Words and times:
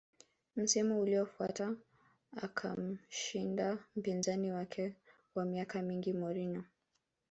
Msimu 0.55 1.01
uliofuata 1.01 1.75
akamshinda 2.41 3.77
mpinzani 3.95 4.51
wake 4.51 4.95
wa 5.35 5.45
miaka 5.45 5.81
mingi 5.81 6.13
Mourinho 6.13 6.63